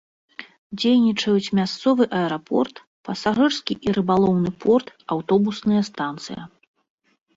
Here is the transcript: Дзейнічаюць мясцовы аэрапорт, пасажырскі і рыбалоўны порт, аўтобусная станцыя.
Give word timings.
Дзейнічаюць 0.83 1.53
мясцовы 1.59 2.07
аэрапорт, 2.19 2.75
пасажырскі 3.09 3.73
і 3.89 3.95
рыбалоўны 3.99 4.51
порт, 4.65 4.87
аўтобусная 5.17 5.81
станцыя. 5.91 6.41